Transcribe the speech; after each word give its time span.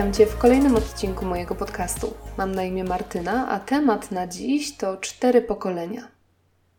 Witam 0.00 0.14
Cię 0.14 0.26
w 0.26 0.38
kolejnym 0.38 0.76
odcinku 0.76 1.26
mojego 1.26 1.54
podcastu. 1.54 2.14
Mam 2.38 2.54
na 2.54 2.64
imię 2.64 2.84
Martyna, 2.84 3.48
a 3.48 3.60
temat 3.60 4.10
na 4.10 4.26
dziś 4.26 4.76
to 4.76 4.96
cztery 4.96 5.42
pokolenia. 5.42 6.08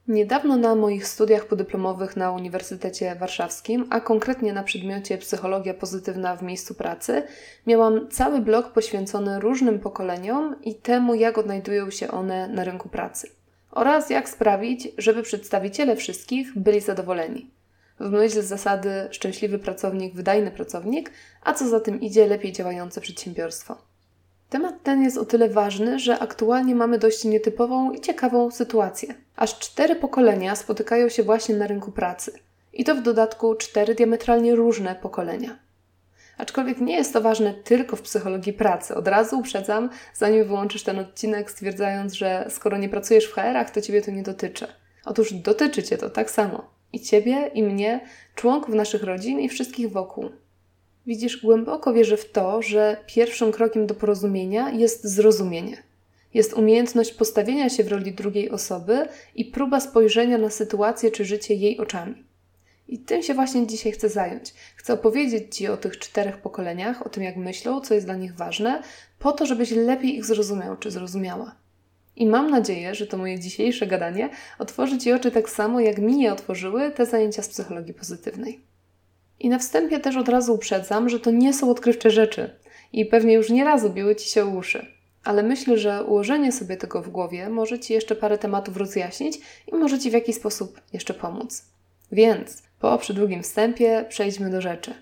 Niedawno 0.08 0.58
na 0.58 0.76
moich 0.76 1.08
studiach 1.08 1.46
podyplomowych 1.46 2.18
na 2.18 2.32
Uniwersytecie 2.32 3.16
Warszawskim, 3.16 3.88
a 3.90 4.00
konkretnie 4.00 4.54
na 4.54 4.64
przedmiocie 4.64 5.18
Psychologia 5.18 5.74
Pozytywna 5.74 6.36
w 6.36 6.44
miejscu 6.44 6.74
pracy, 6.74 7.24
miałam 7.68 8.10
cały 8.10 8.40
blok 8.40 8.72
poświęcony 8.72 9.40
różnym 9.40 9.80
pokoleniom 9.80 10.56
i 10.64 10.76
temu, 10.76 11.16
jak 11.16 11.38
odnajdują 11.38 11.92
się 11.92 12.12
one 12.12 12.48
na 12.48 12.64
rynku 12.64 12.90
pracy. 12.90 13.28
Oraz 13.72 14.10
jak 14.10 14.30
sprawić, 14.30 14.88
żeby 14.98 15.24
przedstawiciele 15.24 15.96
wszystkich 15.96 16.60
byli 16.60 16.82
zadowoleni 16.82 17.61
w 18.02 18.12
myśl 18.12 18.42
zasady 18.42 19.08
szczęśliwy 19.12 19.60
pracownik, 19.60 20.14
wydajny 20.14 20.52
pracownik, 20.52 21.12
a 21.44 21.54
co 21.54 21.68
za 21.68 21.80
tym 21.80 22.02
idzie, 22.02 22.28
lepiej 22.28 22.52
działające 22.52 23.02
przedsiębiorstwo. 23.02 23.78
Temat 24.50 24.84
ten 24.84 25.04
jest 25.04 25.18
o 25.18 25.26
tyle 25.26 25.50
ważny, 25.50 26.00
że 26.00 26.20
aktualnie 26.20 26.76
mamy 26.76 27.00
dość 27.00 27.24
nietypową 27.24 27.92
i 27.92 28.02
ciekawą 28.02 28.52
sytuację. 28.52 29.16
Aż 29.36 29.60
cztery 29.60 29.96
pokolenia 29.96 30.56
spotykają 30.56 31.10
się 31.10 31.24
właśnie 31.24 31.56
na 31.56 31.68
rynku 31.68 31.92
pracy. 31.92 32.32
I 32.74 32.84
to 32.84 32.96
w 32.96 33.02
dodatku 33.02 33.56
cztery 33.56 33.96
diametralnie 33.96 34.56
różne 34.56 34.96
pokolenia. 34.96 35.60
Aczkolwiek 36.38 36.82
nie 36.82 36.96
jest 36.96 37.14
to 37.14 37.22
ważne 37.22 37.54
tylko 37.54 37.96
w 37.96 38.02
psychologii 38.02 38.54
pracy. 38.54 38.96
Od 38.96 39.08
razu 39.08 39.40
uprzedzam, 39.40 39.90
zanim 40.14 40.46
wyłączysz 40.46 40.84
ten 40.84 41.00
odcinek, 41.00 41.52
stwierdzając, 41.52 42.14
że 42.14 42.46
skoro 42.50 42.78
nie 42.78 42.90
pracujesz 42.90 43.26
w 43.26 43.34
HR-ach, 43.34 43.72
to 43.72 43.82
ciebie 43.82 44.02
to 44.02 44.12
nie 44.12 44.24
dotyczy. 44.24 44.68
Otóż 45.06 45.34
dotyczy 45.34 45.84
cię 45.84 45.98
to 45.98 46.10
tak 46.10 46.32
samo. 46.32 46.81
I 46.94 47.00
ciebie, 47.00 47.52
i 47.54 47.64
mnie, 47.64 48.00
członków 48.36 48.76
naszych 48.76 49.04
rodzin 49.04 49.40
i 49.40 49.50
wszystkich 49.50 49.92
wokół. 49.92 50.30
Widzisz, 51.06 51.42
głęboko 51.42 51.94
wierzę 51.94 52.18
w 52.18 52.32
to, 52.32 52.62
że 52.62 52.98
pierwszym 53.08 53.52
krokiem 53.52 53.88
do 53.88 53.96
porozumienia 53.96 54.70
jest 54.70 55.04
zrozumienie. 55.04 55.84
Jest 56.34 56.54
umiejętność 56.54 57.14
postawienia 57.14 57.70
się 57.70 57.84
w 57.84 57.88
roli 57.88 58.14
drugiej 58.14 58.50
osoby 58.50 59.08
i 59.36 59.46
próba 59.46 59.80
spojrzenia 59.80 60.38
na 60.38 60.50
sytuację 60.50 61.12
czy 61.12 61.26
życie 61.26 61.54
jej 61.54 61.78
oczami. 61.78 62.24
I 62.88 63.00
tym 63.00 63.24
się 63.24 63.34
właśnie 63.34 63.68
dzisiaj 63.68 63.92
chcę 63.92 64.10
zająć. 64.10 64.54
Chcę 64.76 64.94
opowiedzieć 64.94 65.56
Ci 65.56 65.68
o 65.68 65.78
tych 65.78 66.00
czterech 66.00 66.38
pokoleniach, 66.38 67.06
o 67.06 67.10
tym 67.10 67.24
jak 67.24 67.38
myślą, 67.38 67.82
co 67.82 67.94
jest 67.94 68.08
dla 68.08 68.16
nich 68.16 68.36
ważne, 68.36 68.84
po 69.20 69.32
to, 69.32 69.46
żebyś 69.46 69.72
lepiej 69.72 70.16
ich 70.16 70.26
zrozumiał 70.26 70.78
czy 70.78 70.92
zrozumiała. 70.92 71.56
I 72.16 72.26
mam 72.26 72.50
nadzieję, 72.50 72.96
że 72.96 73.08
to 73.08 73.18
moje 73.18 73.40
dzisiejsze 73.40 73.88
gadanie 73.88 74.30
otworzy 74.60 74.98
Ci 74.98 75.14
oczy 75.14 75.32
tak 75.32 75.50
samo, 75.50 75.80
jak 75.80 75.98
mi 75.98 76.22
je 76.22 76.34
otworzyły 76.34 76.92
te 76.92 77.06
zajęcia 77.06 77.42
z 77.42 77.50
psychologii 77.50 77.94
pozytywnej. 77.94 78.60
I 79.40 79.50
na 79.50 79.60
wstępie 79.60 80.00
też 80.00 80.16
od 80.16 80.30
razu 80.30 80.54
uprzedzam, 80.54 81.10
że 81.10 81.20
to 81.20 81.32
nie 81.32 81.54
są 81.54 81.72
odkrywcze 81.72 82.10
rzeczy 82.10 82.56
i 82.94 83.06
pewnie 83.06 83.34
już 83.34 83.50
nie 83.50 83.64
razu 83.64 83.90
biły 83.90 84.16
Ci 84.16 84.30
się 84.30 84.46
uszy. 84.46 84.86
Ale 85.24 85.44
myślę, 85.44 85.78
że 85.78 86.04
ułożenie 86.04 86.52
sobie 86.52 86.78
tego 86.78 87.02
w 87.02 87.10
głowie 87.10 87.50
może 87.50 87.80
Ci 87.80 87.94
jeszcze 87.94 88.16
parę 88.16 88.38
tematów 88.38 88.78
rozjaśnić 88.78 89.38
i 89.68 89.76
może 89.76 90.00
Ci 90.00 90.10
w 90.10 90.14
jakiś 90.14 90.36
sposób 90.36 90.82
jeszcze 90.94 91.14
pomóc. 91.14 91.66
Więc 92.12 92.64
po 92.80 92.98
przydługim 92.98 93.44
wstępie 93.44 94.06
przejdźmy 94.10 94.50
do 94.50 94.62
rzeczy. 94.62 94.94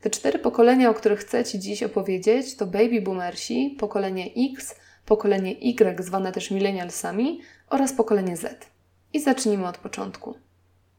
Te 0.00 0.10
cztery 0.10 0.38
pokolenia, 0.38 0.90
o 0.90 0.94
których 0.94 1.20
chcę 1.20 1.44
Ci 1.44 1.58
dziś 1.58 1.82
opowiedzieć, 1.82 2.56
to 2.56 2.66
baby 2.66 3.00
boomersi, 3.00 3.76
pokolenie 3.78 4.30
X, 4.52 4.74
pokolenie 5.06 5.52
Y, 5.52 6.02
zwane 6.02 6.32
też 6.32 6.50
millennialsami, 6.50 7.40
oraz 7.70 7.92
pokolenie 7.92 8.36
Z. 8.36 8.66
I 9.12 9.20
zacznijmy 9.20 9.66
od 9.66 9.78
początku. 9.78 10.34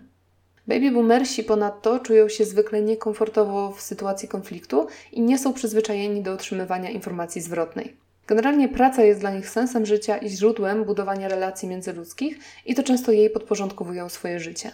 Baby 0.67 0.91
boomersi 0.91 1.43
ponadto 1.43 1.99
czują 1.99 2.29
się 2.29 2.45
zwykle 2.45 2.81
niekomfortowo 2.81 3.71
w 3.71 3.81
sytuacji 3.81 4.27
konfliktu 4.27 4.87
i 5.11 5.21
nie 5.21 5.39
są 5.39 5.53
przyzwyczajeni 5.53 6.21
do 6.21 6.33
otrzymywania 6.33 6.89
informacji 6.89 7.41
zwrotnej. 7.41 7.97
Generalnie 8.27 8.69
praca 8.69 9.03
jest 9.03 9.19
dla 9.19 9.31
nich 9.31 9.49
sensem 9.49 9.85
życia 9.85 10.17
i 10.17 10.29
źródłem 10.29 10.83
budowania 10.83 11.27
relacji 11.27 11.67
międzyludzkich 11.67 12.39
i 12.65 12.75
to 12.75 12.83
często 12.83 13.11
jej 13.11 13.29
podporządkowują 13.29 14.09
swoje 14.09 14.39
życie. 14.39 14.71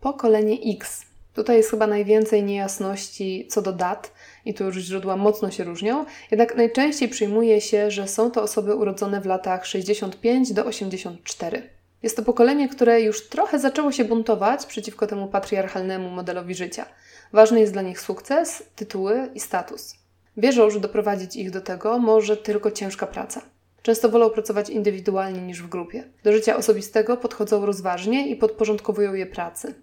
Pokolenie 0.00 0.58
X 0.74 1.10
Tutaj 1.34 1.56
jest 1.56 1.70
chyba 1.70 1.86
najwięcej 1.86 2.42
niejasności 2.42 3.46
co 3.50 3.62
do 3.62 3.72
dat, 3.72 4.12
i 4.44 4.54
tu 4.54 4.64
już 4.64 4.76
źródła 4.76 5.16
mocno 5.16 5.50
się 5.50 5.64
różnią, 5.64 6.04
jednak 6.30 6.56
najczęściej 6.56 7.08
przyjmuje 7.08 7.60
się, 7.60 7.90
że 7.90 8.08
są 8.08 8.30
to 8.30 8.42
osoby 8.42 8.74
urodzone 8.74 9.20
w 9.20 9.26
latach 9.26 9.66
65 9.66 10.52
do 10.52 10.66
84. 10.66 11.70
Jest 12.02 12.16
to 12.16 12.22
pokolenie, 12.22 12.68
które 12.68 13.00
już 13.00 13.28
trochę 13.28 13.58
zaczęło 13.58 13.92
się 13.92 14.04
buntować 14.04 14.66
przeciwko 14.66 15.06
temu 15.06 15.28
patriarchalnemu 15.28 16.10
modelowi 16.10 16.54
życia. 16.54 16.86
Ważny 17.32 17.60
jest 17.60 17.72
dla 17.72 17.82
nich 17.82 18.00
sukces, 18.00 18.62
tytuły 18.76 19.30
i 19.34 19.40
status. 19.40 19.94
Wierzą, 20.36 20.70
że 20.70 20.80
doprowadzić 20.80 21.36
ich 21.36 21.50
do 21.50 21.60
tego 21.60 21.98
może 21.98 22.36
tylko 22.36 22.70
ciężka 22.70 23.06
praca. 23.06 23.42
Często 23.82 24.08
wolą 24.08 24.30
pracować 24.30 24.70
indywidualnie 24.70 25.40
niż 25.40 25.62
w 25.62 25.68
grupie. 25.68 26.04
Do 26.24 26.32
życia 26.32 26.56
osobistego 26.56 27.16
podchodzą 27.16 27.66
rozważnie 27.66 28.28
i 28.28 28.36
podporządkowują 28.36 29.14
je 29.14 29.26
pracy. 29.26 29.74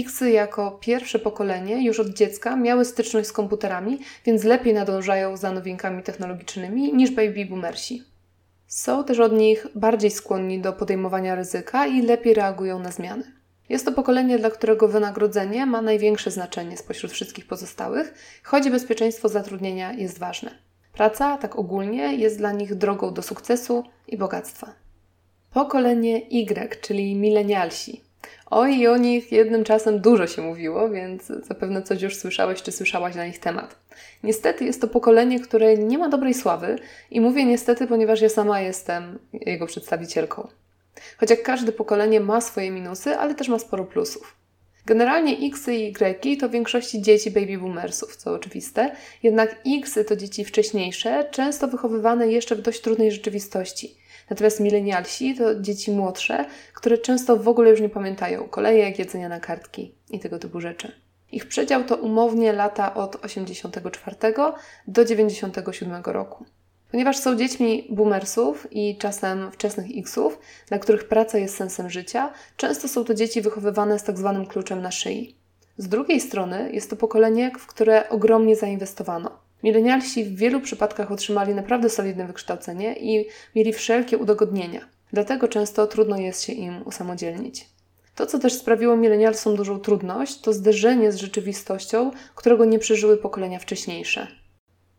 Xy 0.00 0.30
jako 0.30 0.78
pierwsze 0.80 1.18
pokolenie 1.18 1.84
już 1.84 2.00
od 2.00 2.08
dziecka 2.08 2.56
miały 2.56 2.84
styczność 2.84 3.28
z 3.28 3.32
komputerami, 3.32 3.98
więc 4.26 4.44
lepiej 4.44 4.74
nadążają 4.74 5.36
za 5.36 5.52
nowinkami 5.52 6.02
technologicznymi 6.02 6.94
niż 6.94 7.10
baby 7.10 7.46
boomersi. 7.46 8.02
Są 8.66 9.04
też 9.04 9.20
od 9.20 9.32
nich 9.32 9.66
bardziej 9.74 10.10
skłonni 10.10 10.60
do 10.60 10.72
podejmowania 10.72 11.34
ryzyka 11.34 11.86
i 11.86 12.02
lepiej 12.02 12.34
reagują 12.34 12.78
na 12.78 12.90
zmiany. 12.90 13.24
Jest 13.68 13.84
to 13.84 13.92
pokolenie, 13.92 14.38
dla 14.38 14.50
którego 14.50 14.88
wynagrodzenie 14.88 15.66
ma 15.66 15.82
największe 15.82 16.30
znaczenie 16.30 16.76
spośród 16.76 17.12
wszystkich 17.12 17.46
pozostałych, 17.46 18.14
choć 18.42 18.70
bezpieczeństwo 18.70 19.28
zatrudnienia 19.28 19.92
jest 19.92 20.18
ważne. 20.18 20.58
Praca, 20.92 21.38
tak 21.38 21.56
ogólnie, 21.56 22.14
jest 22.14 22.38
dla 22.38 22.52
nich 22.52 22.74
drogą 22.74 23.14
do 23.14 23.22
sukcesu 23.22 23.84
i 24.08 24.16
bogactwa. 24.16 24.74
Pokolenie 25.50 26.20
Y, 26.30 26.80
czyli 26.80 27.14
milenialsi, 27.14 28.03
Oj, 28.50 28.78
i 28.78 28.86
o 28.86 28.96
nich 28.96 29.32
jednym 29.32 29.64
czasem 29.64 30.00
dużo 30.00 30.26
się 30.26 30.42
mówiło, 30.42 30.88
więc 30.88 31.26
zapewne 31.26 31.82
coś 31.82 32.02
już 32.02 32.16
słyszałeś 32.16 32.62
czy 32.62 32.72
słyszałaś 32.72 33.14
na 33.14 33.26
ich 33.26 33.38
temat. 33.38 33.76
Niestety 34.22 34.64
jest 34.64 34.80
to 34.80 34.88
pokolenie, 34.88 35.40
które 35.40 35.76
nie 35.78 35.98
ma 35.98 36.08
dobrej 36.08 36.34
sławy 36.34 36.78
i 37.10 37.20
mówię 37.20 37.44
niestety, 37.44 37.86
ponieważ 37.86 38.20
ja 38.20 38.28
sama 38.28 38.60
jestem 38.60 39.18
jego 39.32 39.66
przedstawicielką. 39.66 40.48
Choć 41.18 41.30
jak 41.30 41.42
każde 41.42 41.72
pokolenie 41.72 42.20
ma 42.20 42.40
swoje 42.40 42.70
minusy, 42.70 43.16
ale 43.16 43.34
też 43.34 43.48
ma 43.48 43.58
sporo 43.58 43.84
plusów. 43.84 44.36
Generalnie 44.86 45.38
X 45.48 45.68
i 45.68 45.92
Y 45.92 46.40
to 46.40 46.48
w 46.48 46.52
większości 46.52 47.02
dzieci 47.02 47.30
baby 47.30 47.58
boomersów, 47.58 48.16
co 48.16 48.32
oczywiste, 48.32 48.96
jednak 49.22 49.56
X 49.78 49.98
to 50.08 50.16
dzieci 50.16 50.44
wcześniejsze, 50.44 51.28
często 51.30 51.68
wychowywane 51.68 52.28
jeszcze 52.28 52.56
w 52.56 52.62
dość 52.62 52.80
trudnej 52.80 53.12
rzeczywistości. 53.12 53.96
Natomiast 54.30 54.60
milenialsi 54.60 55.34
to 55.34 55.60
dzieci 55.60 55.90
młodsze, 55.90 56.44
które 56.74 56.98
często 56.98 57.36
w 57.36 57.48
ogóle 57.48 57.70
już 57.70 57.80
nie 57.80 57.88
pamiętają 57.88 58.48
kolejek, 58.48 58.98
jedzenia 58.98 59.28
na 59.28 59.40
kartki 59.40 59.94
i 60.10 60.20
tego 60.20 60.38
typu 60.38 60.60
rzeczy. 60.60 60.92
Ich 61.32 61.48
przedział 61.48 61.84
to 61.84 61.96
umownie 61.96 62.52
lata 62.52 62.94
od 62.94 63.24
84 63.24 64.16
do 64.86 65.04
97 65.04 66.02
roku. 66.04 66.44
Ponieważ 66.90 67.16
są 67.16 67.36
dziećmi 67.36 67.86
boomersów 67.90 68.66
i 68.70 68.98
czasem 68.98 69.52
wczesnych 69.52 69.86
Xów, 69.98 70.38
dla 70.68 70.78
których 70.78 71.08
praca 71.08 71.38
jest 71.38 71.56
sensem 71.56 71.90
życia, 71.90 72.32
często 72.56 72.88
są 72.88 73.04
to 73.04 73.14
dzieci 73.14 73.42
wychowywane 73.42 73.98
z 73.98 74.02
tak 74.02 74.18
zwanym 74.18 74.46
kluczem 74.46 74.82
na 74.82 74.90
szyi. 74.90 75.36
Z 75.78 75.88
drugiej 75.88 76.20
strony 76.20 76.72
jest 76.72 76.90
to 76.90 76.96
pokolenie, 76.96 77.50
w 77.58 77.66
które 77.66 78.08
ogromnie 78.08 78.56
zainwestowano. 78.56 79.43
Milenialsi 79.64 80.24
w 80.24 80.36
wielu 80.36 80.60
przypadkach 80.60 81.12
otrzymali 81.12 81.54
naprawdę 81.54 81.90
solidne 81.90 82.26
wykształcenie 82.26 82.96
i 82.96 83.26
mieli 83.54 83.72
wszelkie 83.72 84.18
udogodnienia. 84.18 84.80
Dlatego 85.12 85.48
często 85.48 85.86
trudno 85.86 86.18
jest 86.18 86.42
się 86.42 86.52
im 86.52 86.82
usamodzielnić. 86.86 87.66
To, 88.14 88.26
co 88.26 88.38
też 88.38 88.52
sprawiło 88.52 88.96
milenialsom 88.96 89.56
dużą 89.56 89.80
trudność, 89.80 90.40
to 90.40 90.52
zderzenie 90.52 91.12
z 91.12 91.16
rzeczywistością, 91.16 92.10
którego 92.34 92.64
nie 92.64 92.78
przeżyły 92.78 93.16
pokolenia 93.16 93.58
wcześniejsze. 93.58 94.26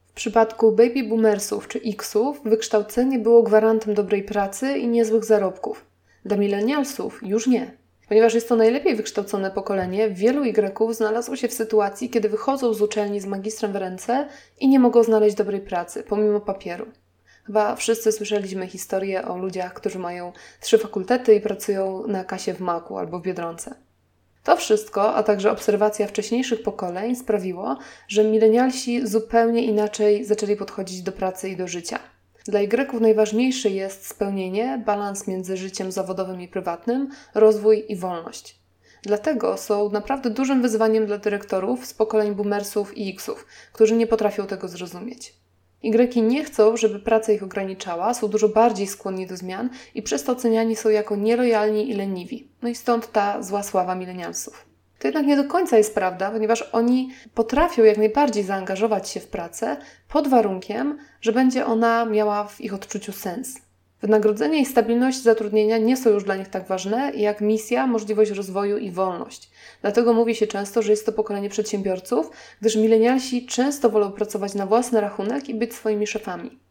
W 0.06 0.14
przypadku 0.14 0.72
baby 0.72 1.04
boomersów 1.04 1.68
czy 1.68 1.82
Xów 1.82 2.42
wykształcenie 2.44 3.20
było 3.20 3.44
gwarantem 3.44 3.94
dobrej 3.94 4.24
pracy 4.24 4.78
i 4.78 4.88
niezłych 4.88 5.26
zarobków. 5.26 5.86
Dla 6.26 6.38
milenialsów 6.38 7.20
już 7.24 7.48
nie. 7.48 7.78
Ponieważ 8.08 8.34
jest 8.34 8.50
to 8.50 8.56
najlepiej 8.56 8.96
wykształcone 8.96 9.52
pokolenie, 9.52 10.10
wielu 10.10 10.44
Y 10.44 10.94
znalazło 10.94 11.36
się 11.36 11.48
w 11.48 11.54
sytuacji, 11.54 12.10
kiedy 12.10 12.30
wychodzą 12.30 12.74
z 12.74 12.82
uczelni 12.82 13.20
z 13.20 13.26
magistrem 13.26 13.72
w 13.72 13.76
ręce 13.76 14.28
i 14.60 14.68
nie 14.68 14.80
mogą 14.80 15.04
znaleźć 15.04 15.36
dobrej 15.36 15.62
pracy, 15.62 16.04
pomimo 16.04 16.40
papieru. 16.40 16.86
Chyba 17.46 17.76
wszyscy 17.76 18.12
słyszeliśmy 18.12 18.68
historię 18.68 19.28
o 19.28 19.38
ludziach, 19.38 19.74
którzy 19.74 20.00
mają 20.00 20.32
trzy 20.62 20.78
fakultety 20.78 21.36
i 21.36 21.42
pracują 21.42 22.08
na 22.08 22.24
kasie 22.24 22.54
w 22.54 22.60
Maku 22.60 22.98
albo 22.98 23.20
w 23.20 23.22
Biedronce. 23.22 23.76
To 24.44 24.58
wszystko, 24.58 25.16
a 25.16 25.24
także 25.24 25.52
obserwacja 25.52 26.08
wcześniejszych 26.08 26.64
pokoleń 26.64 27.16
sprawiło, 27.16 27.78
że 28.08 28.24
milenialsi 28.24 29.08
zupełnie 29.08 29.64
inaczej 29.64 30.26
zaczęli 30.26 30.56
podchodzić 30.56 31.02
do 31.02 31.12
pracy 31.12 31.50
i 31.50 31.58
do 31.58 31.68
życia. 31.68 32.00
Dla 32.48 32.62
Y 32.62 33.00
najważniejsze 33.00 33.70
jest 33.70 34.08
spełnienie, 34.08 34.84
balans 34.86 35.28
między 35.28 35.58
życiem 35.58 35.92
zawodowym 35.92 36.42
i 36.42 36.48
prywatnym, 36.48 37.10
rozwój 37.34 37.86
i 37.90 37.96
wolność. 37.96 38.60
Dlatego 39.04 39.58
są 39.58 39.90
naprawdę 39.90 40.30
dużym 40.30 40.62
wyzwaniem 40.62 41.06
dla 41.06 41.18
dyrektorów 41.18 41.86
z 41.86 41.94
pokoleń 41.94 42.36
boomersów 42.36 42.98
i 42.98 43.10
Xów, 43.10 43.46
którzy 43.74 43.96
nie 43.96 44.08
potrafią 44.08 44.48
tego 44.48 44.68
zrozumieć. 44.68 45.34
Y 45.84 46.22
nie 46.22 46.44
chcą, 46.44 46.78
żeby 46.78 47.00
praca 47.00 47.32
ich 47.32 47.44
ograniczała, 47.44 48.14
są 48.14 48.28
dużo 48.28 48.50
bardziej 48.50 48.88
skłonni 48.88 49.28
do 49.28 49.38
zmian 49.38 49.70
i 49.96 50.02
przez 50.02 50.24
to 50.24 50.32
oceniani 50.32 50.76
są 50.76 50.90
jako 50.90 51.16
nielojalni 51.16 51.90
i 51.90 51.94
leniwi. 51.94 52.48
No 52.62 52.70
i 52.70 52.76
stąd 52.76 53.12
ta 53.12 53.44
zła 53.44 53.64
sława 53.64 53.96
milenialsów. 53.96 54.66
To 55.06 55.08
jednak 55.08 55.26
nie 55.26 55.36
do 55.36 55.44
końca 55.44 55.78
jest 55.78 55.96
prawda, 55.96 56.32
ponieważ 56.32 56.70
oni 56.72 57.10
potrafią 57.34 57.84
jak 57.84 57.98
najbardziej 57.98 58.44
zaangażować 58.44 59.10
się 59.10 59.20
w 59.20 59.28
pracę 59.28 59.78
pod 60.10 60.28
warunkiem, 60.28 60.98
że 61.22 61.32
będzie 61.32 61.66
ona 61.66 62.06
miała 62.06 62.48
w 62.48 62.62
ich 62.62 62.74
odczuciu 62.74 63.12
sens. 63.12 63.56
Wynagrodzenie 64.02 64.62
i 64.62 64.66
stabilność 64.66 65.22
zatrudnienia 65.22 65.78
nie 65.78 65.98
są 65.98 66.10
już 66.10 66.24
dla 66.24 66.36
nich 66.36 66.48
tak 66.48 66.68
ważne 66.68 67.12
jak 67.16 67.42
misja, 67.42 67.88
możliwość 67.88 68.32
rozwoju 68.32 68.78
i 68.78 68.92
wolność. 68.92 69.52
Dlatego 69.82 70.14
mówi 70.14 70.36
się 70.36 70.48
często, 70.48 70.82
że 70.82 70.92
jest 70.92 71.06
to 71.06 71.12
pokolenie 71.12 71.50
przedsiębiorców, 71.50 72.30
gdyż 72.62 72.76
milenialsi 72.76 73.46
często 73.46 73.90
wolą 73.90 74.12
pracować 74.12 74.54
na 74.54 74.66
własny 74.66 75.02
rachunek 75.02 75.50
i 75.50 75.56
być 75.56 75.74
swoimi 75.74 76.08
szefami. 76.08 76.65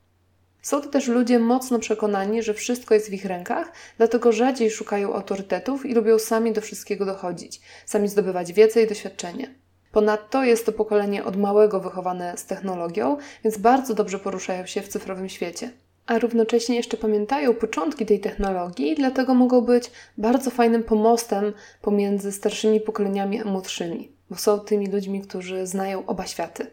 Są 0.64 0.81
to 0.81 0.88
też 0.88 1.08
ludzie 1.08 1.38
mocno 1.38 1.78
przekonani, 1.78 2.43
że 2.43 2.55
wszystko 2.55 2.94
jest 2.94 3.11
w 3.11 3.12
ich 3.12 3.25
rękach, 3.25 3.72
dlatego 3.96 4.32
rzadziej 4.32 4.70
szukają 4.70 5.14
autorytetów 5.14 5.87
i 5.87 5.94
lubią 5.94 6.19
sami 6.19 6.52
do 6.52 6.61
wszystkiego 6.61 7.05
dochodzić, 7.05 7.61
sami 7.87 8.08
zdobywać 8.08 8.52
wiedzę 8.52 8.82
i 8.82 8.87
doświadczenie. 8.87 9.55
Ponadto 9.93 10.44
jest 10.44 10.66
to 10.66 10.72
pokolenie 10.72 11.25
od 11.25 11.37
małego 11.37 11.81
wychowane 11.81 12.37
z 12.37 12.46
technologią, 12.46 13.16
więc 13.44 13.58
bardzo 13.58 13.94
dobrze 13.94 14.19
poruszają 14.19 14.66
się 14.66 14.82
w 14.82 14.88
cyfrowym 14.88 15.28
świecie. 15.28 15.70
A 16.06 16.19
równocześnie 16.19 16.76
jeszcze 16.76 16.96
pamiętają 16.96 17.55
początki 17.55 18.06
tej 18.06 18.20
technologii, 18.20 18.94
dlatego 18.96 19.34
mogą 19.34 19.61
być 19.61 19.90
bardzo 20.19 20.50
fajnym 20.50 20.82
pomostem 20.82 21.52
pomiędzy 21.82 22.32
starszymi 22.32 22.81
pokoleniami 22.81 23.40
a 23.40 23.44
młodszymi, 23.44 24.12
bo 24.31 24.37
są 24.37 24.61
tymi 24.61 24.87
ludźmi, 24.87 25.20
którzy 25.20 25.66
znają 25.66 26.06
oba 26.06 26.26
światy. 26.26 26.66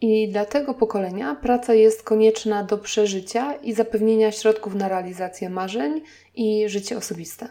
I 0.00 0.28
dla 0.28 0.44
tego 0.44 0.74
pokolenia 0.74 1.34
praca 1.34 1.74
jest 1.74 2.02
konieczna 2.02 2.64
do 2.64 2.78
przeżycia 2.78 3.54
i 3.54 3.72
zapewnienia 3.72 4.32
środków 4.32 4.74
na 4.74 4.88
realizację 4.88 5.50
marzeń 5.50 6.00
i 6.34 6.68
życie 6.68 6.96
osobiste. 6.96 7.48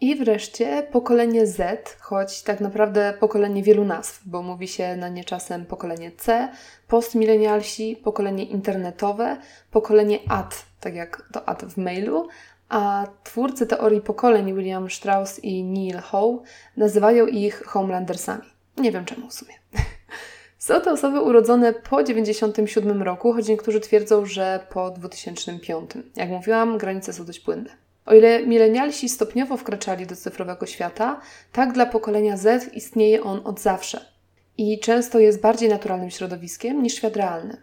I 0.00 0.16
wreszcie 0.16 0.88
pokolenie 0.92 1.46
Z, 1.46 1.88
choć 2.00 2.42
tak 2.42 2.60
naprawdę 2.60 3.14
pokolenie 3.20 3.62
wielu 3.62 3.84
nazw, 3.84 4.20
bo 4.26 4.42
mówi 4.42 4.68
się 4.68 4.96
na 4.96 5.08
nie 5.08 5.24
czasem 5.24 5.66
pokolenie 5.66 6.12
C, 6.16 6.48
postmilenialsi, 6.88 7.96
pokolenie 7.96 8.44
internetowe, 8.44 9.36
pokolenie 9.70 10.18
AD, 10.28 10.54
tak 10.80 10.94
jak 10.94 11.28
to 11.32 11.48
AD 11.48 11.64
w 11.64 11.76
mailu, 11.76 12.28
a 12.68 13.06
twórcy 13.24 13.66
teorii 13.66 14.00
pokoleń 14.00 14.54
William 14.54 14.90
Strauss 14.90 15.44
i 15.44 15.64
Neil 15.64 15.98
Howe 15.98 16.38
nazywają 16.76 17.26
ich 17.26 17.64
Homelandersami. 17.66 18.44
Nie 18.76 18.92
wiem 18.92 19.04
czemu 19.04 19.28
w 19.28 19.34
sumie. 19.34 19.54
Są 20.58 20.80
to 20.80 20.92
osoby 20.92 21.20
urodzone 21.20 21.72
po 21.72 22.02
1997 22.02 23.02
roku, 23.02 23.32
choć 23.32 23.48
niektórzy 23.48 23.80
twierdzą, 23.80 24.26
że 24.26 24.66
po 24.70 24.90
2005. 24.90 25.90
Jak 26.16 26.28
mówiłam, 26.28 26.78
granice 26.78 27.12
są 27.12 27.24
dość 27.24 27.40
płynne. 27.40 27.70
O 28.06 28.14
ile 28.14 28.46
milenialsi 28.46 29.08
stopniowo 29.08 29.56
wkraczali 29.56 30.06
do 30.06 30.16
cyfrowego 30.16 30.66
świata, 30.66 31.20
tak 31.52 31.72
dla 31.72 31.86
pokolenia 31.86 32.36
Z 32.36 32.74
istnieje 32.74 33.22
on 33.22 33.40
od 33.44 33.60
zawsze 33.60 34.00
i 34.58 34.78
często 34.78 35.18
jest 35.18 35.40
bardziej 35.40 35.68
naturalnym 35.68 36.10
środowiskiem 36.10 36.82
niż 36.82 36.94
świat 36.94 37.16
realny. 37.16 37.56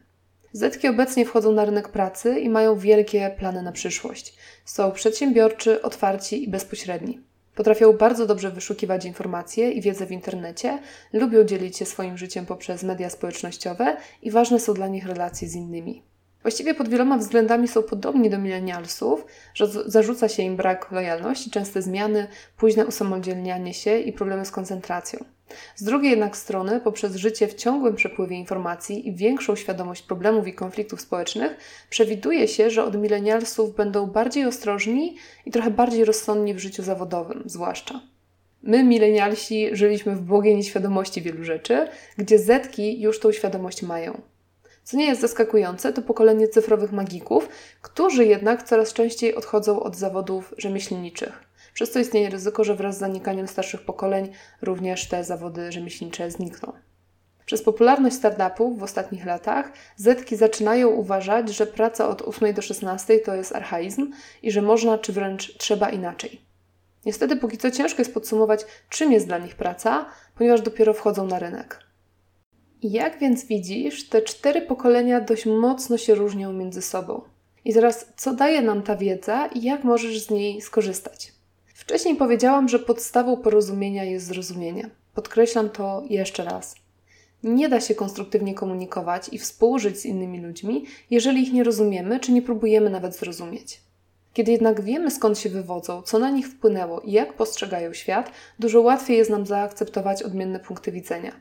Zetki 0.51 0.87
obecnie 0.87 1.25
wchodzą 1.25 1.51
na 1.51 1.65
rynek 1.65 1.89
pracy 1.89 2.39
i 2.39 2.49
mają 2.49 2.77
wielkie 2.77 3.35
plany 3.39 3.61
na 3.61 3.71
przyszłość. 3.71 4.35
Są 4.65 4.91
przedsiębiorczy, 4.91 5.81
otwarci 5.81 6.43
i 6.43 6.47
bezpośredni. 6.47 7.21
Potrafią 7.55 7.93
bardzo 7.93 8.25
dobrze 8.25 8.51
wyszukiwać 8.51 9.05
informacje 9.05 9.71
i 9.71 9.81
wiedzę 9.81 10.05
w 10.05 10.11
internecie, 10.11 10.79
lubią 11.13 11.43
dzielić 11.43 11.77
się 11.77 11.85
swoim 11.85 12.17
życiem 12.17 12.45
poprzez 12.45 12.83
media 12.83 13.09
społecznościowe 13.09 13.97
i 14.21 14.31
ważne 14.31 14.59
są 14.59 14.73
dla 14.73 14.87
nich 14.87 15.05
relacje 15.05 15.47
z 15.47 15.55
innymi. 15.55 16.03
Właściwie 16.41 16.73
pod 16.73 16.89
wieloma 16.89 17.17
względami 17.17 17.67
są 17.67 17.83
podobni 17.83 18.29
do 18.29 18.37
milenialsów, 18.37 19.25
że 19.53 19.67
zarzuca 19.67 20.29
się 20.29 20.43
im 20.43 20.55
brak 20.55 20.91
lojalności, 20.91 21.51
częste 21.51 21.81
zmiany, 21.81 22.27
późne 22.57 22.85
usamodzielnianie 22.85 23.73
się 23.73 23.99
i 23.99 24.13
problemy 24.13 24.45
z 24.45 24.51
koncentracją. 24.51 25.34
Z 25.75 25.83
drugiej 25.83 26.11
jednak 26.11 26.37
strony, 26.37 26.79
poprzez 26.79 27.15
życie 27.15 27.47
w 27.47 27.53
ciągłym 27.53 27.95
przepływie 27.95 28.37
informacji 28.37 29.07
i 29.07 29.15
większą 29.15 29.55
świadomość 29.55 30.01
problemów 30.01 30.47
i 30.47 30.53
konfliktów 30.53 31.01
społecznych, 31.01 31.57
przewiduje 31.89 32.47
się, 32.47 32.69
że 32.69 32.83
od 32.83 32.95
milenialsów 32.95 33.75
będą 33.75 34.07
bardziej 34.07 34.45
ostrożni 34.45 35.17
i 35.45 35.51
trochę 35.51 35.71
bardziej 35.71 36.05
rozsądni 36.05 36.53
w 36.53 36.59
życiu 36.59 36.83
zawodowym, 36.83 37.43
zwłaszcza. 37.45 38.01
My, 38.63 38.83
milenialsi, 38.83 39.69
żyliśmy 39.71 40.15
w 40.15 40.21
błogiej 40.21 40.55
nieświadomości 40.55 41.21
wielu 41.21 41.43
rzeczy, 41.43 41.87
gdzie 42.17 42.39
Zetki 42.39 43.01
już 43.01 43.19
tą 43.19 43.31
świadomość 43.31 43.81
mają. 43.83 44.21
Co 44.83 44.97
nie 44.97 45.05
jest 45.05 45.21
zaskakujące, 45.21 45.93
to 45.93 46.01
pokolenie 46.01 46.47
cyfrowych 46.47 46.91
magików, 46.91 47.49
którzy 47.81 48.25
jednak 48.25 48.63
coraz 48.63 48.93
częściej 48.93 49.35
odchodzą 49.35 49.79
od 49.79 49.95
zawodów 49.95 50.53
rzemieślniczych. 50.57 51.43
Przez 51.75 51.91
to 51.91 51.99
istnieje 51.99 52.29
ryzyko, 52.29 52.63
że 52.63 52.75
wraz 52.75 52.95
z 52.95 52.99
zanikaniem 52.99 53.47
starszych 53.47 53.81
pokoleń 53.81 54.31
również 54.61 55.07
te 55.07 55.23
zawody 55.23 55.71
rzemieślnicze 55.71 56.31
znikną. 56.31 56.73
Przez 57.45 57.63
popularność 57.63 58.15
startupów 58.15 58.79
w 58.79 58.83
ostatnich 58.83 59.25
latach 59.25 59.71
Zetki 59.95 60.35
zaczynają 60.35 60.89
uważać, 60.89 61.49
że 61.49 61.67
praca 61.67 62.07
od 62.09 62.21
8 62.21 62.53
do 62.53 62.61
16 62.61 63.19
to 63.19 63.35
jest 63.35 63.55
archaizm 63.55 64.11
i 64.43 64.51
że 64.51 64.61
można 64.61 64.97
czy 64.97 65.13
wręcz 65.13 65.57
trzeba 65.57 65.89
inaczej. 65.89 66.41
Niestety 67.05 67.35
póki 67.35 67.57
co 67.57 67.71
ciężko 67.71 68.01
jest 68.01 68.13
podsumować, 68.13 68.65
czym 68.89 69.11
jest 69.11 69.27
dla 69.27 69.37
nich 69.37 69.55
praca, 69.55 70.05
ponieważ 70.37 70.61
dopiero 70.61 70.93
wchodzą 70.93 71.27
na 71.27 71.39
rynek. 71.39 71.79
Jak 72.83 73.19
więc 73.19 73.45
widzisz, 73.45 74.09
te 74.09 74.21
cztery 74.21 74.61
pokolenia 74.61 75.21
dość 75.21 75.45
mocno 75.45 75.97
się 75.97 76.15
różnią 76.15 76.53
między 76.53 76.81
sobą. 76.81 77.21
I 77.65 77.73
teraz, 77.73 78.13
co 78.17 78.33
daje 78.33 78.61
nam 78.61 78.83
ta 78.83 78.95
wiedza 78.95 79.47
i 79.47 79.63
jak 79.63 79.83
możesz 79.83 80.25
z 80.25 80.29
niej 80.29 80.61
skorzystać? 80.61 81.34
Wcześniej 81.85 82.15
powiedziałam, 82.15 82.69
że 82.69 82.79
podstawą 82.79 83.37
porozumienia 83.37 84.03
jest 84.03 84.25
zrozumienie. 84.25 84.89
Podkreślam 85.13 85.69
to 85.69 86.03
jeszcze 86.09 86.43
raz. 86.43 86.75
Nie 87.43 87.69
da 87.69 87.81
się 87.81 87.95
konstruktywnie 87.95 88.53
komunikować 88.53 89.29
i 89.31 89.39
współżyć 89.39 89.99
z 89.99 90.05
innymi 90.05 90.41
ludźmi, 90.41 90.85
jeżeli 91.09 91.41
ich 91.41 91.53
nie 91.53 91.63
rozumiemy 91.63 92.19
czy 92.19 92.31
nie 92.31 92.41
próbujemy 92.41 92.89
nawet 92.89 93.15
zrozumieć. 93.15 93.81
Kiedy 94.33 94.51
jednak 94.51 94.81
wiemy 94.81 95.11
skąd 95.11 95.39
się 95.39 95.49
wywodzą, 95.49 96.01
co 96.01 96.19
na 96.19 96.29
nich 96.29 96.47
wpłynęło 96.47 97.01
i 97.01 97.11
jak 97.11 97.33
postrzegają 97.33 97.93
świat, 97.93 98.31
dużo 98.59 98.81
łatwiej 98.81 99.17
jest 99.17 99.29
nam 99.29 99.45
zaakceptować 99.45 100.23
odmienne 100.23 100.59
punkty 100.59 100.91
widzenia. 100.91 101.31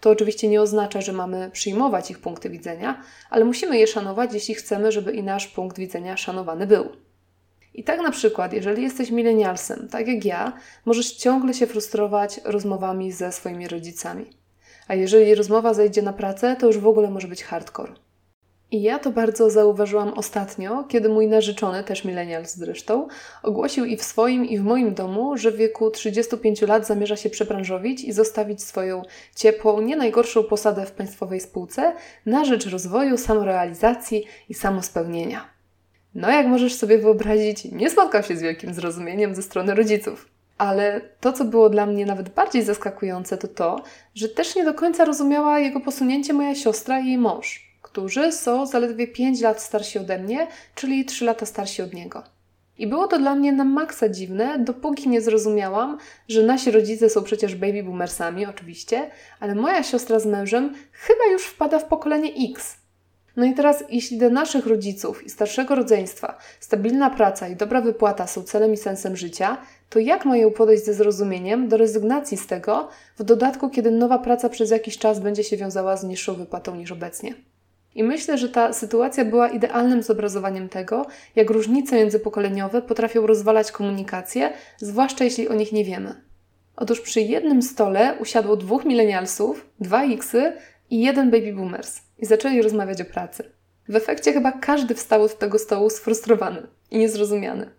To 0.00 0.10
oczywiście 0.10 0.48
nie 0.48 0.62
oznacza, 0.62 1.00
że 1.00 1.12
mamy 1.12 1.50
przyjmować 1.52 2.10
ich 2.10 2.18
punkty 2.18 2.50
widzenia, 2.50 3.02
ale 3.30 3.44
musimy 3.44 3.78
je 3.78 3.86
szanować, 3.86 4.34
jeśli 4.34 4.54
chcemy, 4.54 4.92
żeby 4.92 5.12
i 5.12 5.22
nasz 5.22 5.46
punkt 5.46 5.78
widzenia 5.78 6.16
szanowany 6.16 6.66
był. 6.66 6.88
I 7.74 7.84
tak 7.84 8.00
na 8.00 8.10
przykład, 8.10 8.52
jeżeli 8.52 8.82
jesteś 8.82 9.10
milenialsem, 9.10 9.88
tak 9.90 10.08
jak 10.08 10.24
ja, 10.24 10.52
możesz 10.84 11.12
ciągle 11.12 11.54
się 11.54 11.66
frustrować 11.66 12.40
rozmowami 12.44 13.12
ze 13.12 13.32
swoimi 13.32 13.68
rodzicami. 13.68 14.26
A 14.88 14.94
jeżeli 14.94 15.34
rozmowa 15.34 15.74
zejdzie 15.74 16.02
na 16.02 16.12
pracę, 16.12 16.56
to 16.60 16.66
już 16.66 16.78
w 16.78 16.86
ogóle 16.86 17.10
może 17.10 17.28
być 17.28 17.44
hardcore. 17.44 17.92
I 18.70 18.82
ja 18.82 18.98
to 18.98 19.10
bardzo 19.10 19.50
zauważyłam 19.50 20.12
ostatnio, 20.12 20.84
kiedy 20.84 21.08
mój 21.08 21.26
narzeczony, 21.26 21.84
też 21.84 22.04
milenial 22.04 22.46
zresztą, 22.46 23.08
ogłosił 23.42 23.84
i 23.84 23.96
w 23.96 24.02
swoim, 24.02 24.44
i 24.44 24.58
w 24.58 24.64
moim 24.64 24.94
domu, 24.94 25.36
że 25.36 25.50
w 25.50 25.56
wieku 25.56 25.90
35 25.90 26.62
lat 26.62 26.86
zamierza 26.86 27.16
się 27.16 27.30
przebranżowić 27.30 28.04
i 28.04 28.12
zostawić 28.12 28.62
swoją 28.62 29.02
ciepłą, 29.36 29.80
nie 29.80 29.96
najgorszą 29.96 30.44
posadę 30.44 30.86
w 30.86 30.92
państwowej 30.92 31.40
spółce 31.40 31.92
na 32.26 32.44
rzecz 32.44 32.66
rozwoju, 32.66 33.16
samorealizacji 33.16 34.24
i 34.48 34.54
samospełnienia. 34.54 35.57
No, 36.18 36.30
jak 36.30 36.46
możesz 36.46 36.74
sobie 36.74 36.98
wyobrazić, 36.98 37.64
nie 37.64 37.90
spotkał 37.90 38.22
się 38.22 38.36
z 38.36 38.42
wielkim 38.42 38.74
zrozumieniem 38.74 39.34
ze 39.34 39.42
strony 39.42 39.74
rodziców. 39.74 40.28
Ale 40.58 41.00
to, 41.20 41.32
co 41.32 41.44
było 41.44 41.70
dla 41.70 41.86
mnie 41.86 42.06
nawet 42.06 42.28
bardziej 42.28 42.62
zaskakujące, 42.62 43.38
to 43.38 43.48
to, 43.48 43.82
że 44.14 44.28
też 44.28 44.56
nie 44.56 44.64
do 44.64 44.74
końca 44.74 45.04
rozumiała 45.04 45.58
jego 45.58 45.80
posunięcie 45.80 46.32
moja 46.32 46.54
siostra 46.54 47.00
i 47.00 47.06
jej 47.06 47.18
mąż 47.18 47.68
którzy 47.82 48.32
są 48.32 48.66
zaledwie 48.66 49.06
5 49.06 49.40
lat 49.40 49.62
starsi 49.62 49.98
ode 49.98 50.18
mnie, 50.18 50.46
czyli 50.74 51.04
3 51.04 51.24
lata 51.24 51.46
starsi 51.46 51.82
od 51.82 51.94
niego. 51.94 52.22
I 52.78 52.86
było 52.86 53.08
to 53.08 53.18
dla 53.18 53.34
mnie 53.34 53.52
na 53.52 53.64
maksa 53.64 54.08
dziwne, 54.08 54.58
dopóki 54.58 55.08
nie 55.08 55.20
zrozumiałam, 55.20 55.98
że 56.28 56.42
nasi 56.42 56.70
rodzice 56.70 57.10
są 57.10 57.22
przecież 57.22 57.54
baby 57.54 57.82
boomersami, 57.82 58.46
oczywiście, 58.46 59.10
ale 59.40 59.54
moja 59.54 59.82
siostra 59.82 60.18
z 60.18 60.26
mężem 60.26 60.74
chyba 60.92 61.32
już 61.32 61.42
wpada 61.46 61.78
w 61.78 61.84
pokolenie 61.84 62.32
X. 62.50 62.76
No 63.38 63.44
i 63.44 63.54
teraz, 63.54 63.84
jeśli 63.88 64.18
dla 64.18 64.28
naszych 64.28 64.66
rodziców 64.66 65.26
i 65.26 65.30
starszego 65.30 65.74
rodzeństwa 65.74 66.38
stabilna 66.60 67.10
praca 67.10 67.48
i 67.48 67.56
dobra 67.56 67.80
wypłata 67.80 68.26
są 68.26 68.42
celem 68.42 68.72
i 68.72 68.76
sensem 68.76 69.16
życia, 69.16 69.58
to 69.90 69.98
jak 69.98 70.24
mają 70.24 70.50
podejść 70.50 70.84
ze 70.84 70.94
zrozumieniem 70.94 71.68
do 71.68 71.76
rezygnacji 71.76 72.36
z 72.36 72.46
tego, 72.46 72.88
w 73.18 73.22
dodatku, 73.22 73.70
kiedy 73.70 73.90
nowa 73.90 74.18
praca 74.18 74.48
przez 74.48 74.70
jakiś 74.70 74.98
czas 74.98 75.20
będzie 75.20 75.44
się 75.44 75.56
wiązała 75.56 75.96
z 75.96 76.04
niższą 76.04 76.34
wypłatą 76.34 76.76
niż 76.76 76.92
obecnie? 76.92 77.34
I 77.94 78.04
myślę, 78.04 78.38
że 78.38 78.48
ta 78.48 78.72
sytuacja 78.72 79.24
była 79.24 79.48
idealnym 79.48 80.02
zobrazowaniem 80.02 80.68
tego, 80.68 81.06
jak 81.36 81.50
różnice 81.50 81.96
międzypokoleniowe 81.96 82.82
potrafią 82.82 83.26
rozwalać 83.26 83.72
komunikację, 83.72 84.52
zwłaszcza 84.78 85.24
jeśli 85.24 85.48
o 85.48 85.54
nich 85.54 85.72
nie 85.72 85.84
wiemy. 85.84 86.14
Otóż 86.76 87.00
przy 87.00 87.20
jednym 87.20 87.62
stole 87.62 88.14
usiadło 88.20 88.56
dwóch 88.56 88.84
milenialsów, 88.84 89.66
dwa 89.80 90.04
Xy 90.04 90.52
i 90.90 91.00
jeden 91.00 91.30
baby 91.30 91.52
boomers 91.52 92.00
i 92.18 92.26
zaczęli 92.26 92.62
rozmawiać 92.62 93.00
o 93.00 93.04
pracy. 93.04 93.52
W 93.88 93.96
efekcie 93.96 94.32
chyba 94.32 94.52
każdy 94.52 94.94
wstał 94.94 95.22
od 95.22 95.38
tego 95.38 95.58
stołu 95.58 95.90
sfrustrowany 95.90 96.66
i 96.90 96.98
niezrozumiany. 96.98 97.70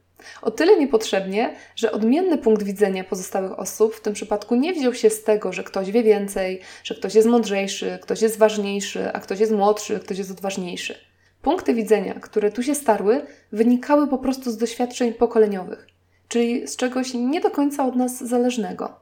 O 0.42 0.51
tyle 0.51 0.78
niepotrzebnie, 0.78 1.56
że 1.75 1.92
odmienny 1.92 2.38
punkt 2.38 2.63
widzenia 2.63 3.04
pozostałych 3.04 3.60
osób 3.60 3.96
w 3.96 4.01
tym 4.01 4.13
przypadku 4.13 4.56
nie 4.56 4.74
wziął 4.74 4.94
się 4.94 5.10
z 5.10 5.24
tego, 5.24 5.54
że 5.54 5.63
ktoś 5.63 5.92
wie 5.92 6.04
więcej, 6.04 6.62
że 6.84 6.96
ktoś 6.96 7.16
jest 7.16 7.28
mądrzejszy, 7.28 8.00
ktoś 8.01 8.22
jest 8.22 8.38
ważniejszy, 8.38 9.13
a 9.13 9.20
ktoś 9.20 9.39
jest 9.39 9.51
młodszy, 9.51 10.00
ktoś 10.00 10.18
jest 10.18 10.32
odważniejszy. 10.32 10.96
Punkty 11.42 11.74
widzenia, 11.74 12.13
które 12.13 12.51
tu 12.51 12.63
się 12.63 12.75
starły, 12.75 13.22
wynikały 13.51 14.08
po 14.08 14.18
prostu 14.18 14.51
z 14.51 14.58
doświadczeń 14.58 15.13
pokoleniowych, 15.13 15.88
czyli 16.28 16.68
z 16.68 16.75
czegoś 16.75 17.13
nie 17.13 17.42
do 17.42 17.51
końca 17.51 17.86
od 17.86 17.96
nas 17.96 18.24
zależnego. 18.24 19.00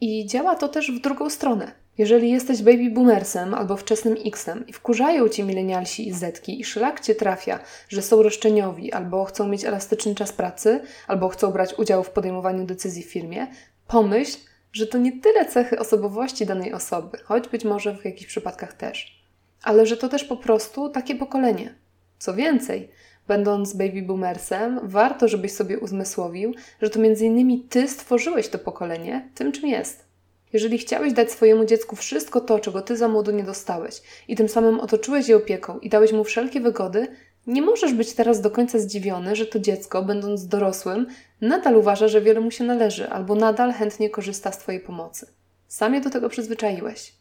I 0.00 0.26
działa 0.26 0.54
to 0.54 0.68
też 0.68 0.92
w 0.92 1.00
drugą 1.00 1.30
stronę. 1.30 1.85
Jeżeli 1.98 2.30
jesteś 2.30 2.62
baby 2.62 2.90
boomersem 2.90 3.54
albo 3.54 3.76
wczesnym 3.76 4.16
Xem 4.34 4.66
i 4.66 4.72
wkurzają 4.72 5.28
cię 5.28 5.44
milenialsi 5.44 6.08
i 6.08 6.12
zetki 6.12 6.60
i 6.60 6.64
szlak 6.64 7.00
cię 7.00 7.14
trafia, 7.14 7.58
że 7.88 8.02
są 8.02 8.22
roszczeniowi 8.22 8.92
albo 8.92 9.24
chcą 9.24 9.48
mieć 9.48 9.64
elastyczny 9.64 10.14
czas 10.14 10.32
pracy, 10.32 10.80
albo 11.06 11.28
chcą 11.28 11.50
brać 11.50 11.78
udział 11.78 12.04
w 12.04 12.10
podejmowaniu 12.10 12.64
decyzji 12.64 13.02
w 13.02 13.10
firmie, 13.10 13.46
pomyśl, 13.88 14.38
że 14.72 14.86
to 14.86 14.98
nie 14.98 15.20
tyle 15.20 15.46
cechy 15.46 15.78
osobowości 15.78 16.46
danej 16.46 16.72
osoby, 16.72 17.18
choć 17.24 17.48
być 17.48 17.64
może 17.64 17.96
w 17.96 18.04
jakichś 18.04 18.26
przypadkach 18.26 18.72
też, 18.72 19.22
ale 19.62 19.86
że 19.86 19.96
to 19.96 20.08
też 20.08 20.24
po 20.24 20.36
prostu 20.36 20.88
takie 20.88 21.14
pokolenie. 21.14 21.74
Co 22.18 22.34
więcej, 22.34 22.88
będąc 23.28 23.74
baby 23.74 24.02
boomersem, 24.02 24.80
warto, 24.82 25.28
żebyś 25.28 25.52
sobie 25.52 25.78
uzmysłowił, 25.78 26.54
że 26.82 26.90
to 26.90 27.00
między 27.00 27.26
innymi 27.26 27.60
ty 27.60 27.88
stworzyłeś 27.88 28.48
to 28.48 28.58
pokolenie 28.58 29.30
tym, 29.34 29.52
czym 29.52 29.68
jest. 29.68 30.05
Jeżeli 30.52 30.78
chciałeś 30.78 31.12
dać 31.12 31.32
swojemu 31.32 31.64
dziecku 31.64 31.96
wszystko 31.96 32.40
to, 32.40 32.58
czego 32.58 32.82
ty 32.82 32.96
za 32.96 33.08
młodu 33.08 33.30
nie 33.30 33.44
dostałeś, 33.44 34.02
i 34.28 34.36
tym 34.36 34.48
samym 34.48 34.80
otoczyłeś 34.80 35.28
je 35.28 35.36
opieką 35.36 35.78
i 35.78 35.88
dałeś 35.88 36.12
mu 36.12 36.24
wszelkie 36.24 36.60
wygody, 36.60 37.08
nie 37.46 37.62
możesz 37.62 37.94
być 37.94 38.12
teraz 38.12 38.40
do 38.40 38.50
końca 38.50 38.78
zdziwiony, 38.78 39.36
że 39.36 39.46
to 39.46 39.58
dziecko, 39.58 40.02
będąc 40.02 40.46
dorosłym, 40.46 41.06
nadal 41.40 41.76
uważa, 41.76 42.08
że 42.08 42.20
wiele 42.20 42.40
mu 42.40 42.50
się 42.50 42.64
należy, 42.64 43.08
albo 43.08 43.34
nadal 43.34 43.72
chętnie 43.72 44.10
korzysta 44.10 44.52
z 44.52 44.58
Twojej 44.58 44.80
pomocy. 44.80 45.26
Sam 45.68 45.94
je 45.94 46.00
do 46.00 46.10
tego 46.10 46.28
przyzwyczaiłeś. 46.28 47.12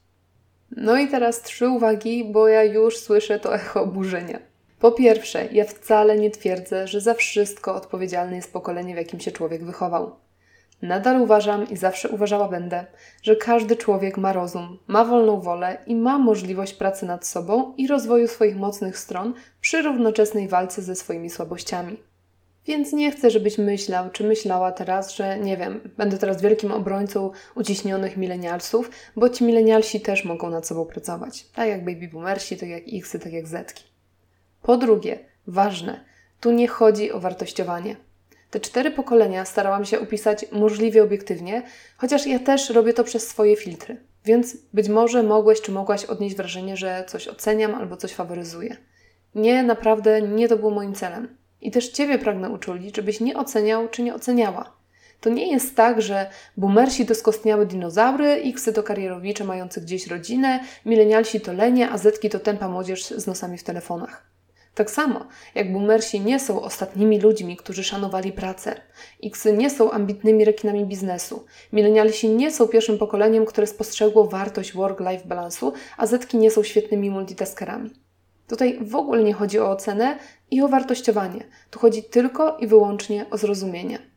No 0.72 0.98
i 0.98 1.08
teraz 1.08 1.42
trzy 1.42 1.70
uwagi, 1.70 2.26
bo 2.26 2.48
ja 2.48 2.64
już 2.64 2.98
słyszę 2.98 3.40
to 3.40 3.56
echo 3.56 3.82
oburzenia. 3.82 4.40
Po 4.80 4.92
pierwsze, 4.92 5.48
ja 5.52 5.66
wcale 5.66 6.18
nie 6.18 6.32
twierdzę, 6.32 6.88
że 6.88 7.02
za 7.02 7.14
wszystko 7.14 7.76
odpowiedzialne 7.76 8.36
jest 8.36 8.54
pokolenie, 8.54 8.94
w 8.94 8.98
jakim 8.98 9.20
się 9.20 9.32
człowiek 9.32 9.64
wychował. 9.64 10.16
Nadal 10.86 11.22
uważam 11.22 11.70
i 11.70 11.78
zawsze 11.78 12.10
uważała 12.10 12.48
będę, 12.48 12.86
że 13.24 13.36
każdy 13.36 13.76
człowiek 13.76 14.18
ma 14.18 14.34
rozum, 14.34 14.78
ma 14.88 15.06
wolną 15.06 15.42
wolę 15.42 15.78
i 15.88 15.96
ma 15.96 16.20
możliwość 16.20 16.74
pracy 16.74 17.06
nad 17.06 17.28
sobą 17.28 17.74
i 17.78 17.88
rozwoju 17.88 18.28
swoich 18.28 18.56
mocnych 18.56 18.98
stron 18.98 19.34
przy 19.62 19.82
równoczesnej 19.82 20.48
walce 20.48 20.82
ze 20.82 20.96
swoimi 20.96 21.30
słabościami. 21.30 21.98
Więc 22.66 22.94
nie 22.94 23.12
chcę, 23.12 23.30
żebyś 23.30 23.58
myślał, 23.58 24.10
czy 24.10 24.24
myślała 24.24 24.72
teraz, 24.72 25.16
że 25.16 25.40
nie 25.40 25.58
wiem, 25.58 25.80
będę 25.98 26.18
teraz 26.18 26.42
wielkim 26.42 26.72
obrońcą 26.72 27.32
uciśnionych 27.56 28.18
milenialsów, 28.18 28.90
bo 29.16 29.30
ci 29.30 29.44
milenialsi 29.44 30.02
też 30.02 30.26
mogą 30.26 30.50
nad 30.50 30.68
sobą 30.68 30.86
pracować. 30.86 31.46
Tak 31.56 31.70
jak 31.70 31.86
baby 31.86 32.08
boomersi, 32.08 32.58
tak 32.58 32.70
jak 32.70 32.84
Xy, 32.94 33.20
tak 33.20 33.34
jak 33.34 33.48
Zetki. 33.48 33.84
Po 34.62 34.78
drugie, 34.78 35.20
ważne, 35.48 36.06
tu 36.40 36.52
nie 36.52 36.68
chodzi 36.68 37.12
o 37.12 37.20
wartościowanie. 37.20 37.96
Te 38.56 38.60
cztery 38.60 38.92
pokolenia 38.92 39.46
starałam 39.46 39.86
się 39.86 40.00
opisać 40.00 40.46
możliwie 40.52 41.04
obiektywnie, 41.04 41.64
chociaż 41.98 42.28
ja 42.28 42.40
też 42.40 42.70
robię 42.70 42.94
to 42.94 43.04
przez 43.04 43.28
swoje 43.28 43.56
filtry. 43.56 43.98
Więc 44.26 44.58
być 44.74 44.90
może 44.90 45.24
mogłeś 45.24 45.62
czy 45.62 45.72
mogłaś 45.72 46.06
odnieść 46.06 46.36
wrażenie, 46.36 46.78
że 46.78 47.04
coś 47.08 47.28
oceniam 47.28 47.76
albo 47.76 47.98
coś 47.98 48.14
faworyzuję. 48.14 48.78
Nie, 49.36 49.64
naprawdę 49.64 50.22
nie 50.22 50.48
to 50.48 50.58
było 50.58 50.72
moim 50.72 50.94
celem. 50.94 51.38
I 51.62 51.72
też 51.72 51.90
Ciebie 51.90 52.20
pragnę 52.20 52.50
uczulić, 52.50 52.96
żebyś 52.96 53.20
nie 53.20 53.38
oceniał 53.38 53.88
czy 53.90 54.04
nie 54.04 54.16
oceniała. 54.16 54.74
To 55.22 55.30
nie 55.30 55.52
jest 55.52 55.76
tak, 55.76 56.02
że 56.02 56.30
boomersi 56.58 57.06
to 57.06 57.16
skostniałe 57.16 57.66
dinozaury, 57.66 58.28
xy 58.28 58.74
to 58.74 58.84
karierowicze 58.84 59.44
mające 59.44 59.82
gdzieś 59.82 60.08
rodzinę, 60.08 60.60
milenialsi 60.86 61.42
to 61.42 61.54
lenie, 61.54 61.90
a 61.90 61.98
zetki 61.98 62.30
to 62.30 62.40
tempa 62.40 62.68
młodzież 62.68 63.06
z 63.06 63.28
nosami 63.28 63.58
w 63.58 63.64
telefonach. 63.64 64.35
Tak 64.76 64.92
samo, 64.92 65.26
jak 65.56 65.74
boomersi 65.74 66.20
nie 66.20 66.40
są 66.40 66.62
ostatnimi 66.62 67.20
ludźmi, 67.20 67.58
którzy 67.58 67.84
szanowali 67.84 68.32
pracę. 68.32 68.82
Xy 69.24 69.54
nie 69.54 69.70
są 69.70 69.92
ambitnymi 69.92 70.46
rekinami 70.46 70.86
biznesu. 70.86 71.46
Milenialsi 71.74 72.30
nie 72.30 72.52
są 72.52 72.68
pierwszym 72.68 72.98
pokoleniem, 72.98 73.46
które 73.46 73.68
spostrzegło 73.68 74.28
wartość 74.28 74.74
work-life 74.74 75.28
balansu, 75.28 75.74
a 75.98 76.08
Zetki 76.08 76.38
nie 76.38 76.52
są 76.52 76.64
świetnymi 76.64 77.10
multitaskerami. 77.10 77.90
Tutaj 78.48 78.80
w 78.82 78.96
ogóle 78.96 79.24
nie 79.24 79.34
chodzi 79.34 79.60
o 79.60 79.70
ocenę 79.70 80.20
i 80.52 80.62
o 80.62 80.68
wartościowanie. 80.68 81.44
Tu 81.70 81.80
chodzi 81.80 82.04
tylko 82.04 82.58
i 82.58 82.68
wyłącznie 82.68 83.26
o 83.32 83.38
zrozumienie. 83.38 84.15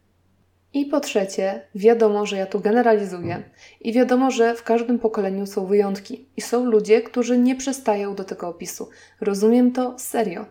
I 0.75 0.87
po 0.87 1.01
trzecie, 1.01 1.61
wiadomo, 1.75 2.27
że 2.27 2.37
ja 2.37 2.47
tu 2.47 2.61
generalizuję 2.61 3.43
i 3.81 3.93
wiadomo, 3.93 4.31
że 4.31 4.55
w 4.55 4.63
każdym 4.63 4.99
pokoleniu 4.99 5.47
są 5.47 5.67
wyjątki 5.67 6.29
i 6.37 6.41
są 6.41 6.65
ludzie, 6.65 7.03
którzy 7.03 7.39
nie 7.39 7.57
przystają 7.57 8.15
do 8.15 8.25
tego 8.25 8.49
opisu. 8.49 8.89
Rozumiem 9.21 9.73
to 9.73 9.99
serio. 9.99 10.47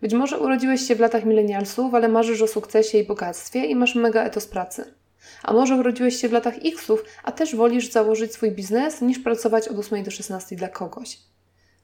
Być 0.00 0.14
może 0.14 0.38
urodziłeś 0.38 0.80
się 0.80 0.94
w 0.94 1.00
latach 1.00 1.24
milenialsów, 1.24 1.94
ale 1.94 2.08
marzysz 2.08 2.42
o 2.42 2.46
sukcesie 2.46 2.98
i 2.98 3.06
bogactwie 3.06 3.64
i 3.66 3.74
masz 3.74 3.94
mega 3.94 4.24
etos 4.24 4.46
pracy. 4.46 4.94
A 5.42 5.52
może 5.52 5.76
urodziłeś 5.76 6.16
się 6.20 6.28
w 6.28 6.32
latach 6.32 6.54
Xów, 6.64 7.04
a 7.24 7.32
też 7.32 7.56
wolisz 7.56 7.90
założyć 7.90 8.32
swój 8.32 8.50
biznes 8.50 9.00
niż 9.00 9.18
pracować 9.18 9.68
od 9.68 9.78
8 9.78 10.04
do 10.04 10.10
16 10.10 10.56
dla 10.56 10.68
kogoś. 10.68 11.18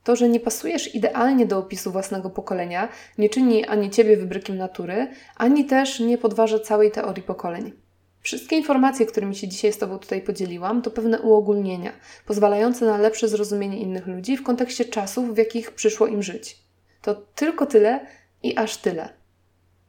To, 0.04 0.16
że 0.16 0.28
nie 0.28 0.40
pasujesz 0.40 0.94
idealnie 0.94 1.46
do 1.46 1.58
opisu 1.58 1.92
własnego 1.92 2.30
pokolenia, 2.30 2.88
nie 3.18 3.28
czyni 3.28 3.66
ani 3.66 3.90
ciebie 3.90 4.16
wybrykiem 4.16 4.56
natury, 4.56 5.08
ani 5.36 5.64
też 5.64 6.00
nie 6.00 6.18
podważa 6.18 6.58
całej 6.58 6.90
teorii 6.90 7.22
pokoleń. 7.22 7.72
Wszystkie 8.20 8.56
informacje, 8.56 9.06
którymi 9.06 9.36
się 9.36 9.48
dzisiaj 9.48 9.72
z 9.72 9.78
Tobą 9.78 9.98
tutaj 9.98 10.22
podzieliłam, 10.22 10.82
to 10.82 10.90
pewne 10.90 11.20
uogólnienia, 11.20 11.92
pozwalające 12.26 12.86
na 12.86 12.98
lepsze 12.98 13.28
zrozumienie 13.28 13.78
innych 13.78 14.06
ludzi 14.06 14.36
w 14.36 14.42
kontekście 14.42 14.84
czasów, 14.84 15.34
w 15.34 15.38
jakich 15.38 15.70
przyszło 15.70 16.06
im 16.06 16.22
żyć. 16.22 16.58
To 17.02 17.14
tylko 17.14 17.66
tyle 17.66 18.06
i 18.42 18.56
aż 18.56 18.76
tyle. 18.76 19.08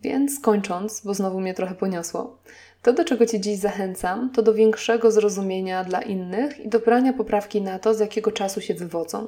Więc 0.01 0.39
kończąc, 0.39 1.01
bo 1.05 1.13
znowu 1.13 1.39
mnie 1.39 1.53
trochę 1.53 1.75
poniosło, 1.75 2.38
to 2.81 2.93
do 2.93 3.05
czego 3.05 3.25
Cię 3.25 3.39
dziś 3.39 3.57
zachęcam, 3.57 4.29
to 4.29 4.41
do 4.41 4.53
większego 4.53 5.12
zrozumienia 5.12 5.84
dla 5.84 6.01
innych 6.01 6.60
i 6.60 6.69
dobrania 6.69 7.13
poprawki 7.13 7.62
na 7.62 7.79
to, 7.79 7.93
z 7.93 8.00
jakiego 8.00 8.31
czasu 8.31 8.62
się 8.62 8.74
wywodzą. 8.74 9.27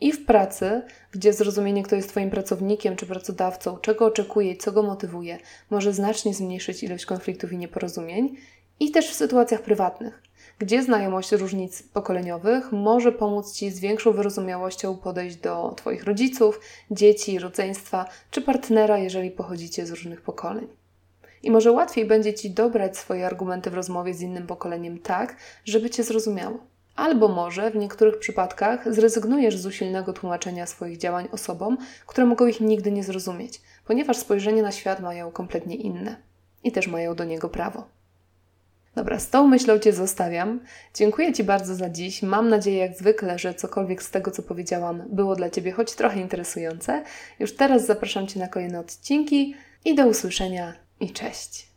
I 0.00 0.12
w 0.12 0.26
pracy, 0.26 0.82
gdzie 1.12 1.32
zrozumienie, 1.32 1.82
kto 1.82 1.96
jest 1.96 2.08
Twoim 2.08 2.30
pracownikiem 2.30 2.96
czy 2.96 3.06
pracodawcą, 3.06 3.76
czego 3.76 4.06
oczekuje 4.06 4.50
i 4.52 4.58
co 4.58 4.72
go 4.72 4.82
motywuje, 4.82 5.38
może 5.70 5.92
znacznie 5.92 6.34
zmniejszyć 6.34 6.82
ilość 6.82 7.06
konfliktów 7.06 7.52
i 7.52 7.58
nieporozumień, 7.58 8.36
i 8.80 8.90
też 8.90 9.10
w 9.10 9.14
sytuacjach 9.14 9.62
prywatnych, 9.62 10.22
gdzie 10.58 10.82
znajomość 10.82 11.32
różnic 11.32 11.82
pokoleniowych 11.82 12.72
może 12.72 13.12
pomóc 13.12 13.52
Ci 13.52 13.70
z 13.70 13.80
większą 13.80 14.12
wyrozumiałością 14.12 14.96
podejść 14.96 15.36
do 15.36 15.74
Twoich 15.76 16.04
rodziców, 16.04 16.60
dzieci, 16.90 17.38
rodzeństwa 17.38 18.08
czy 18.30 18.42
partnera, 18.42 18.98
jeżeli 18.98 19.30
pochodzicie 19.30 19.86
z 19.86 19.90
różnych 19.90 20.22
pokoleń. 20.22 20.66
I 21.42 21.50
może 21.50 21.72
łatwiej 21.72 22.04
będzie 22.04 22.34
Ci 22.34 22.50
dobrać 22.50 22.96
swoje 22.96 23.26
argumenty 23.26 23.70
w 23.70 23.74
rozmowie 23.74 24.14
z 24.14 24.20
innym 24.20 24.46
pokoleniem 24.46 24.98
tak, 24.98 25.36
żeby 25.64 25.90
Cię 25.90 26.02
zrozumiało. 26.02 26.73
Albo 26.96 27.28
może 27.28 27.70
w 27.70 27.76
niektórych 27.76 28.18
przypadkach 28.18 28.94
zrezygnujesz 28.94 29.56
z 29.56 29.66
usilnego 29.66 30.12
tłumaczenia 30.12 30.66
swoich 30.66 30.98
działań 30.98 31.28
osobom, 31.32 31.78
które 32.06 32.26
mogą 32.26 32.46
ich 32.46 32.60
nigdy 32.60 32.92
nie 32.92 33.04
zrozumieć, 33.04 33.60
ponieważ 33.84 34.16
spojrzenie 34.16 34.62
na 34.62 34.72
świat 34.72 35.00
mają 35.00 35.30
kompletnie 35.30 35.76
inne 35.76 36.16
i 36.64 36.72
też 36.72 36.86
mają 36.86 37.14
do 37.14 37.24
niego 37.24 37.48
prawo. 37.48 37.86
Dobra, 38.94 39.18
z 39.18 39.30
tą 39.30 39.46
myślą 39.46 39.78
Cię 39.78 39.92
zostawiam. 39.92 40.60
Dziękuję 40.94 41.32
Ci 41.32 41.44
bardzo 41.44 41.74
za 41.74 41.90
dziś. 41.90 42.22
Mam 42.22 42.48
nadzieję, 42.48 42.78
jak 42.78 42.96
zwykle, 42.96 43.38
że 43.38 43.54
cokolwiek 43.54 44.02
z 44.02 44.10
tego, 44.10 44.30
co 44.30 44.42
powiedziałam, 44.42 45.02
było 45.08 45.36
dla 45.36 45.50
Ciebie 45.50 45.72
choć 45.72 45.94
trochę 45.94 46.20
interesujące. 46.20 47.04
Już 47.38 47.56
teraz 47.56 47.86
zapraszam 47.86 48.26
Cię 48.26 48.40
na 48.40 48.48
kolejne 48.48 48.80
odcinki 48.80 49.54
i 49.84 49.94
do 49.94 50.06
usłyszenia 50.06 50.72
i 51.00 51.10
cześć. 51.10 51.73